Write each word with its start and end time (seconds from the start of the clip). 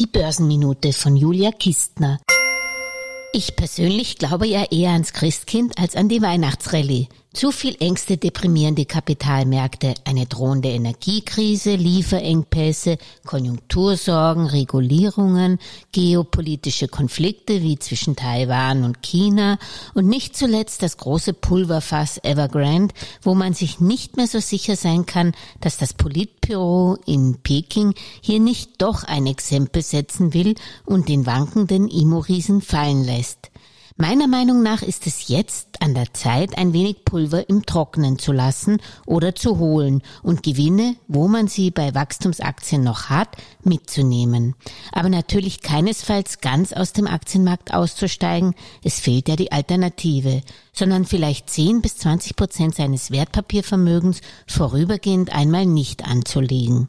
Die 0.00 0.06
Börsenminute 0.06 0.94
von 0.94 1.14
Julia 1.14 1.52
Kistner. 1.52 2.18
Ich 3.34 3.54
persönlich 3.54 4.16
glaube 4.16 4.46
ja 4.46 4.64
eher 4.70 4.92
ans 4.92 5.12
Christkind 5.12 5.76
als 5.78 5.94
an 5.94 6.08
die 6.08 6.22
Weihnachtsrallye. 6.22 7.08
Zu 7.32 7.52
viel 7.52 7.76
Ängste 7.78 8.16
deprimierende 8.16 8.86
Kapitalmärkte, 8.86 9.94
eine 10.04 10.26
drohende 10.26 10.68
Energiekrise, 10.70 11.76
Lieferengpässe, 11.76 12.98
Konjunktursorgen, 13.24 14.46
Regulierungen, 14.46 15.60
geopolitische 15.92 16.88
Konflikte 16.88 17.62
wie 17.62 17.78
zwischen 17.78 18.16
Taiwan 18.16 18.82
und 18.82 19.02
China 19.02 19.60
und 19.94 20.08
nicht 20.08 20.36
zuletzt 20.36 20.82
das 20.82 20.96
große 20.96 21.32
Pulverfass 21.32 22.18
Evergrande, 22.24 22.92
wo 23.22 23.36
man 23.36 23.54
sich 23.54 23.78
nicht 23.78 24.16
mehr 24.16 24.26
so 24.26 24.40
sicher 24.40 24.74
sein 24.74 25.06
kann, 25.06 25.32
dass 25.60 25.78
das 25.78 25.94
Politbüro 25.94 26.98
in 27.06 27.38
Peking 27.44 27.94
hier 28.20 28.40
nicht 28.40 28.82
doch 28.82 29.04
ein 29.04 29.26
Exempel 29.28 29.82
setzen 29.82 30.34
will 30.34 30.56
und 30.84 31.08
den 31.08 31.26
wankenden 31.26 31.88
Imo-Riesen 31.88 32.60
fallen 32.60 33.04
lässt. 33.04 33.52
Meiner 34.00 34.28
Meinung 34.28 34.62
nach 34.62 34.80
ist 34.80 35.06
es 35.06 35.28
jetzt 35.28 35.82
an 35.82 35.92
der 35.92 36.14
Zeit, 36.14 36.56
ein 36.56 36.72
wenig 36.72 37.04
Pulver 37.04 37.50
im 37.50 37.66
Trocknen 37.66 38.18
zu 38.18 38.32
lassen 38.32 38.80
oder 39.04 39.34
zu 39.34 39.58
holen 39.58 40.00
und 40.22 40.42
Gewinne, 40.42 40.96
wo 41.06 41.28
man 41.28 41.48
sie 41.48 41.70
bei 41.70 41.94
Wachstumsaktien 41.94 42.82
noch 42.82 43.10
hat, 43.10 43.28
mitzunehmen. 43.62 44.54
Aber 44.90 45.10
natürlich 45.10 45.60
keinesfalls 45.60 46.40
ganz 46.40 46.72
aus 46.72 46.94
dem 46.94 47.06
Aktienmarkt 47.06 47.74
auszusteigen, 47.74 48.54
es 48.82 49.00
fehlt 49.00 49.28
ja 49.28 49.36
die 49.36 49.52
Alternative, 49.52 50.40
sondern 50.72 51.04
vielleicht 51.04 51.50
10 51.50 51.82
bis 51.82 51.98
20 51.98 52.36
Prozent 52.36 52.76
seines 52.76 53.10
Wertpapiervermögens 53.10 54.22
vorübergehend 54.46 55.30
einmal 55.30 55.66
nicht 55.66 56.06
anzulegen. 56.08 56.88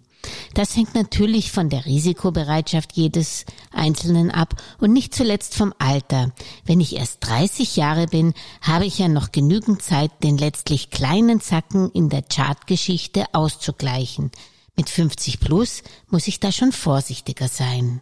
Das 0.53 0.75
hängt 0.75 0.95
natürlich 0.95 1.51
von 1.51 1.69
der 1.69 1.85
Risikobereitschaft 1.85 2.93
jedes 2.93 3.45
Einzelnen 3.81 4.31
ab 4.31 4.55
und 4.79 4.93
nicht 4.93 5.13
zuletzt 5.13 5.55
vom 5.55 5.73
Alter. 5.79 6.31
Wenn 6.63 6.79
ich 6.79 6.95
erst 6.95 7.27
30 7.27 7.75
Jahre 7.75 8.05
bin, 8.05 8.33
habe 8.61 8.85
ich 8.85 8.99
ja 8.99 9.07
noch 9.07 9.31
genügend 9.31 9.81
Zeit, 9.81 10.11
den 10.23 10.37
letztlich 10.37 10.91
kleinen 10.91 11.41
Zacken 11.41 11.91
in 11.91 12.07
der 12.07 12.21
Chartgeschichte 12.21 13.25
auszugleichen. 13.33 14.31
Mit 14.77 14.89
50 14.89 15.39
plus 15.39 15.83
muss 16.09 16.27
ich 16.27 16.39
da 16.39 16.51
schon 16.51 16.71
vorsichtiger 16.71 17.47
sein. 17.47 18.01